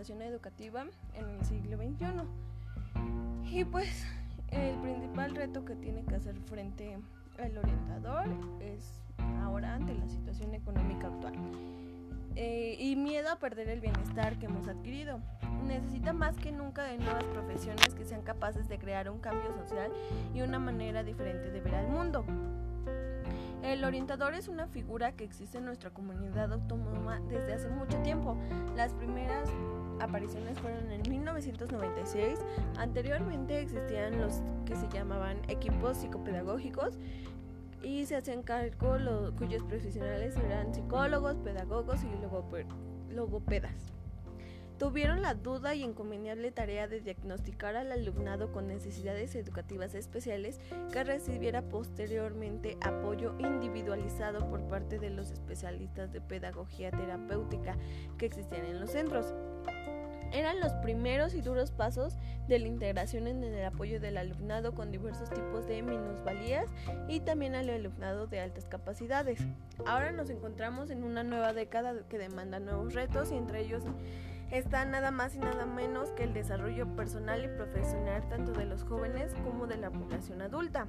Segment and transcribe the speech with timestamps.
[0.00, 2.06] educativa en el siglo XXI.
[3.50, 4.06] Y pues
[4.48, 6.98] el principal reto que tiene que hacer frente
[7.38, 8.26] al orientador
[8.60, 9.00] es
[9.42, 11.34] ahora ante la situación económica actual.
[12.34, 15.20] Eh, y miedo a perder el bienestar que hemos adquirido.
[15.66, 19.90] Necesita más que nunca de nuevas profesiones que sean capaces de crear un cambio social
[20.34, 22.26] y una manera diferente de ver al mundo.
[23.62, 28.36] El orientador es una figura que existe en nuestra comunidad autónoma desde hace mucho tiempo.
[28.76, 29.48] Las primeras
[30.00, 32.38] apariciones fueron en 1996.
[32.76, 36.98] Anteriormente existían los que se llamaban equipos psicopedagógicos
[37.82, 43.92] y se hacían cargo los, cuyos profesionales eran psicólogos, pedagogos y logopedas.
[44.78, 50.60] Tuvieron la duda y encomiable tarea de diagnosticar al alumnado con necesidades educativas especiales
[50.92, 57.78] que recibiera posteriormente apoyo individualizado por parte de los especialistas de pedagogía terapéutica
[58.18, 59.32] que existían en los centros.
[60.36, 64.92] Eran los primeros y duros pasos de la integración en el apoyo del alumnado con
[64.92, 66.66] diversos tipos de minusvalías
[67.08, 69.40] y también al alumnado de altas capacidades.
[69.86, 73.84] Ahora nos encontramos en una nueva década que demanda nuevos retos y entre ellos
[74.50, 78.84] está nada más y nada menos que el desarrollo personal y profesional tanto de los
[78.84, 80.86] jóvenes como de la población adulta.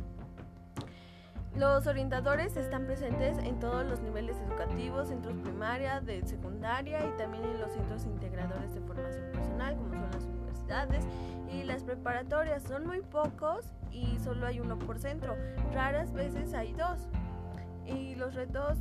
[1.57, 7.43] Los orientadores están presentes en todos los niveles educativos, centros primaria, de secundaria y también
[7.45, 11.03] en los centros integradores de formación personal, como son las universidades
[11.51, 12.61] y las preparatorias.
[12.61, 15.35] Son muy pocos y solo hay uno por centro.
[15.73, 16.99] Raras veces hay dos.
[17.87, 18.77] Y los retos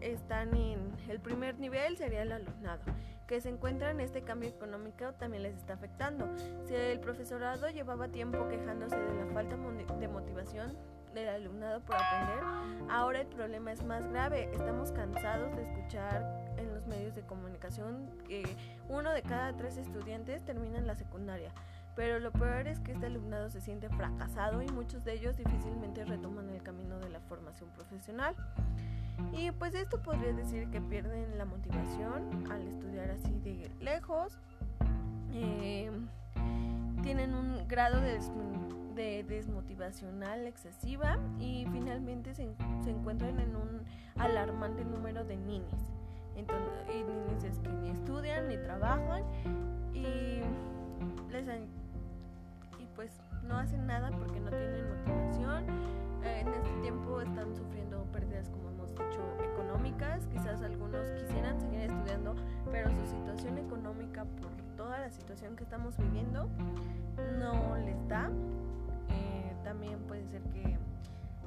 [0.00, 2.80] están en el primer nivel, sería el alumnado
[3.26, 6.28] que se encuentra en este cambio económico también les está afectando.
[6.66, 9.56] Si el profesorado llevaba tiempo quejándose de la falta
[9.98, 10.76] de motivación
[11.14, 12.42] del alumnado por aprender,
[12.90, 14.50] ahora el problema es más grave.
[14.52, 18.44] Estamos cansados de escuchar en los medios de comunicación que
[18.88, 21.52] uno de cada tres estudiantes termina en la secundaria.
[21.94, 26.04] Pero lo peor es que este alumnado se siente fracasado y muchos de ellos difícilmente
[26.04, 28.34] retoman el camino de la formación profesional.
[29.32, 34.36] Y pues esto podría decir que pierden la motivación al estudiar así de lejos.
[35.32, 35.90] Eh,
[37.02, 38.18] tienen un grado de,
[38.94, 42.54] desmotivacional excesiva y finalmente se,
[42.86, 43.82] encuentran en un
[44.16, 45.92] alarmante número de ninis.
[46.36, 49.22] Entonces, y ninis que ni estudian ni trabajan
[49.92, 50.40] y
[51.30, 51.46] les
[52.78, 53.10] y pues
[53.42, 55.64] no hacen nada porque no tienen motivación.
[56.24, 58.64] en este tiempo están sufriendo pérdidas como
[59.42, 62.34] económicas, quizás algunos quisieran seguir estudiando,
[62.70, 66.48] pero su situación económica por toda la situación que estamos viviendo
[67.38, 68.30] no les da.
[69.64, 70.76] Eh, también puede ser que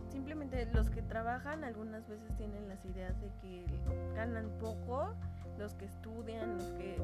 [0.09, 3.65] simplemente los que trabajan algunas veces tienen las ideas de que
[4.15, 5.13] ganan poco,
[5.57, 6.97] los que estudian, los que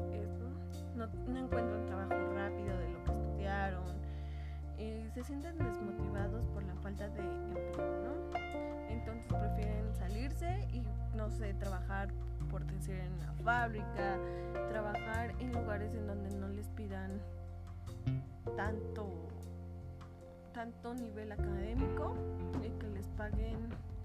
[0.96, 3.84] no, no encuentran trabajo rápido de lo que estudiaron
[4.78, 8.38] y se sienten desmotivados por la falta de empleo, ¿no?
[8.88, 10.82] entonces prefieren salirse y
[11.16, 12.08] no sé, trabajar
[12.50, 14.18] por decir en una fábrica,
[14.68, 17.20] trabajar en lugares en donde no les pidan
[18.56, 19.28] tanto
[20.54, 22.14] tanto nivel académico
[22.62, 23.58] y que les paguen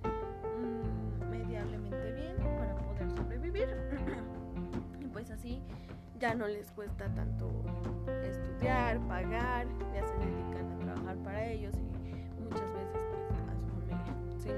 [0.03, 3.69] mm, mediablemente bien para poder sobrevivir.
[4.99, 5.61] y pues así
[6.19, 7.49] ya no les cuesta tanto
[8.23, 13.67] estudiar, pagar, ya se dedican a trabajar para ellos y muchas veces pues a su
[13.67, 13.97] familia
[14.39, 14.53] sin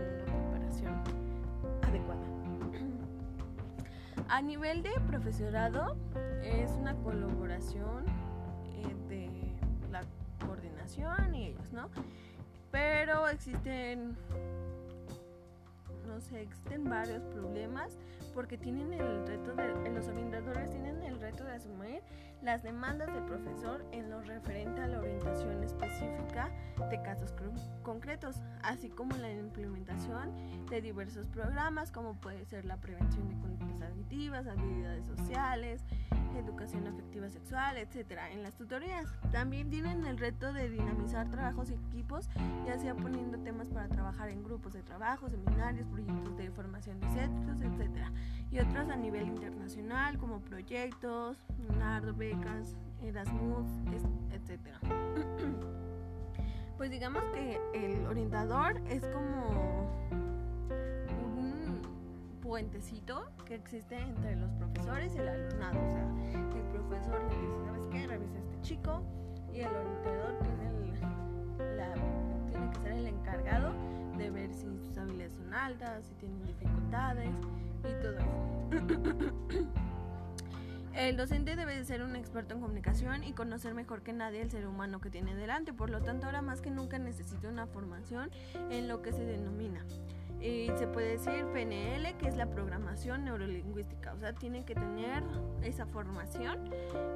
[1.88, 2.26] adecuada.
[4.30, 5.98] A nivel de profesorado
[6.42, 8.21] es una colaboración eh,
[10.98, 11.90] y ellos, ¿no?
[12.72, 14.16] Pero existen,
[16.08, 17.98] no sé, existen varios problemas
[18.34, 22.02] porque tienen el reto de, los orientadores tienen el reto de asumir
[22.42, 26.50] las demandas del profesor en lo referente a la orientación específica
[26.90, 27.34] de casos
[27.84, 30.32] concretos, así como la implementación
[30.70, 35.84] de diversos programas como puede ser la prevención de conductas adictivas, habilidades sociales,
[36.38, 38.20] educación afectiva sexual, etc.
[38.32, 42.30] En las tutorías también tienen el reto de dinamizar trabajos y equipos,
[42.66, 47.08] ya sea poniendo temas para trabajar en grupos de trabajo, seminarios, proyectos de formación de
[47.10, 48.08] centros, etc.
[48.52, 51.38] Y otros a nivel internacional como proyectos,
[51.78, 53.68] NARD, becas, Erasmus,
[54.32, 54.60] etc.
[56.78, 59.90] pues digamos que el orientador es como
[62.52, 65.80] puentecito que existe entre los profesores y el alumnado.
[65.80, 68.08] O sea, el profesor le dice, ¿sabes qué?
[68.08, 69.02] Revisa este chico
[69.54, 70.70] y el orientador tiene,
[72.50, 73.72] tiene que ser el encargado
[74.18, 77.32] de ver si sus habilidades son altas, si tienen dificultades
[77.86, 79.70] y todo eso.
[80.94, 84.68] El docente debe ser un experto en comunicación y conocer mejor que nadie el ser
[84.68, 88.30] humano que tiene delante, por lo tanto ahora más que nunca necesita una formación
[88.70, 89.86] en lo que se denomina.
[90.42, 95.24] Y se puede decir PNL, que es la programación neurolingüística, o sea, tiene que tener
[95.62, 96.70] esa formación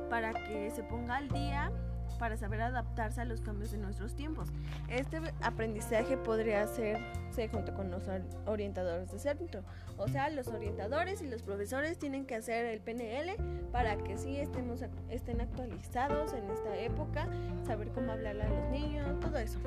[0.09, 1.71] para que se ponga al día
[2.19, 4.49] para saber adaptarse a los cambios de nuestros tiempos.
[4.89, 8.03] Este aprendizaje podría hacerse junto con los
[8.45, 9.63] orientadores de centro.
[9.97, 13.35] O sea, los orientadores y los profesores tienen que hacer el PNL
[13.71, 17.27] para que sí estemos, estén actualizados en esta época,
[17.65, 19.59] saber cómo hablarle a los niños, todo eso.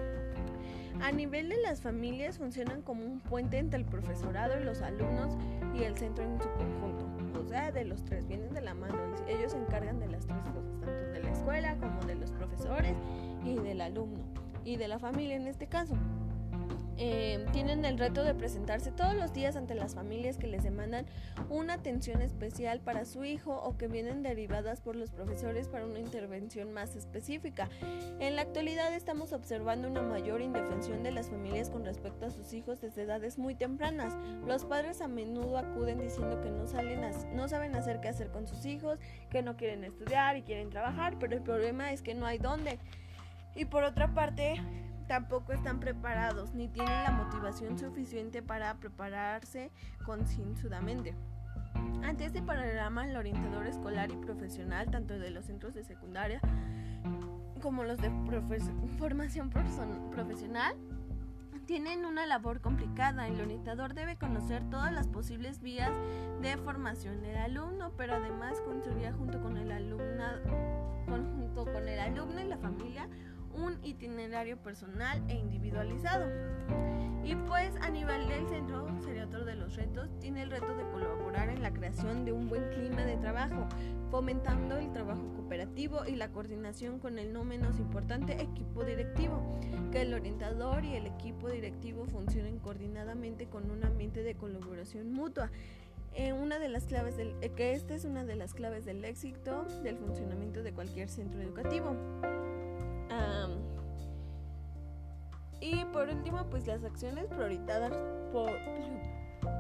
[1.01, 5.37] A nivel de las familias funcionan como un puente entre el profesorado y los alumnos
[5.75, 7.41] y el centro en su conjunto.
[7.41, 8.97] O sea, de los tres vienen de la mano.
[9.29, 12.97] Ellos se encargan de las tres cosas, tanto de la escuela como de los profesores
[13.45, 14.25] y del alumno
[14.65, 15.95] y de la familia en este caso.
[17.01, 21.07] Eh, tienen el reto de presentarse todos los días ante las familias que les demandan
[21.49, 26.01] una atención especial para su hijo o que vienen derivadas por los profesores para una
[26.01, 27.69] intervención más específica.
[28.19, 32.53] En la actualidad estamos observando una mayor indefensión de las familias con respecto a sus
[32.53, 34.17] hijos desde edades muy tempranas.
[34.45, 37.03] Los padres a menudo acuden diciendo que no, salen
[37.33, 38.99] no saben hacer qué hacer con sus hijos,
[39.31, 42.81] que no quieren estudiar y quieren trabajar, pero el problema es que no hay dónde.
[43.55, 44.61] Y por otra parte,
[45.09, 49.73] tampoco están preparados ni tienen la motivación suficiente para prepararse
[50.05, 51.15] concienzudamente.
[52.05, 56.41] Ante este panorama, el orientador escolar y profesional, tanto de los centros de secundaria
[57.61, 58.11] como los de
[58.99, 60.77] formación profesional,
[61.67, 63.27] tienen una labor complicada.
[63.29, 65.91] El orientador debe conocer todas las posibles vías
[66.41, 70.25] de formación del alumno, pero además construir junto con el alumno,
[71.07, 73.09] junto con el alumno y la familia
[73.59, 76.27] un itinerario personal e individualizado.
[77.25, 80.85] Y pues a nivel del centro sería otro de los retos, tiene el reto de
[80.91, 83.67] colaborar en la creación de un buen clima de trabajo,
[84.11, 89.43] fomentando el trabajo cooperativo y la coordinación con el no menos importante equipo directivo,
[89.93, 95.51] que el orientador y el equipo directivo funcionen coordinadamente con un ambiente de colaboración mutua.
[96.15, 99.05] Eh, una de las claves del, eh, que esta es una de las claves del
[99.05, 101.95] éxito del funcionamiento de cualquier centro educativo
[105.71, 107.27] y por último, pues las acciones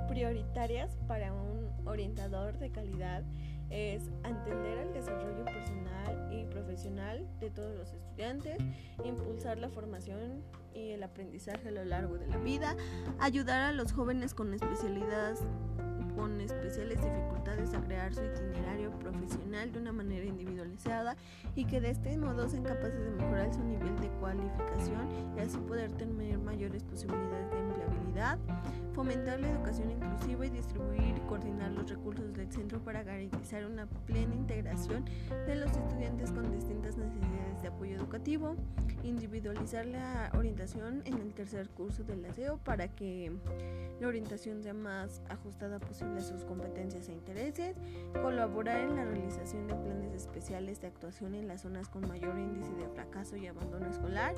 [0.09, 3.23] prioritarias, para un orientador de calidad
[3.71, 8.57] es entender el desarrollo personal y profesional de todos los estudiantes,
[9.05, 10.43] impulsar la formación
[10.75, 12.75] y el aprendizaje a lo largo de la vida,
[13.21, 15.43] ayudar a los jóvenes con especialidades
[16.19, 21.17] con especiales dificultades a crear su itinerario profesional de una manera individualizada
[21.55, 25.57] y que de este modo sean capaces de mejorar su nivel de cualificación y así
[25.59, 28.39] poder tener mayores posibilidades de empleabilidad,
[28.95, 33.87] fomentar la educación inclusiva y distribuir y coordinar los recursos del centro para garantizar una
[33.87, 35.05] plena integración
[35.47, 38.57] de los estudiantes con distintas necesidades de apoyo educativo,
[39.05, 43.33] individualizar la orientación en el tercer curso del aseo para que
[44.01, 47.77] la orientación sea más ajustada posible a sus competencias e intereses,
[48.23, 52.73] colaborar en la realización de planes especiales de actuación en las zonas con mayor índice
[52.75, 54.35] de fracaso y abandono escolar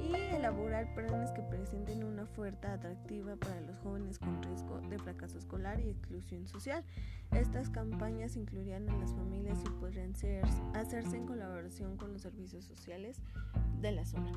[0.00, 5.38] y elaborar planes que presenten una oferta atractiva para los jóvenes con riesgo de fracaso
[5.38, 6.84] escolar y exclusión social.
[7.32, 10.44] Estas campañas incluirían a las familias y podrían ser,
[10.74, 13.20] hacerse en colaboración con los servicios sociales
[13.80, 14.32] de la zona.